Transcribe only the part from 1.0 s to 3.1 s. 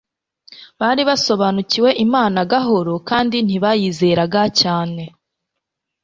basobaukiwe imana gahoro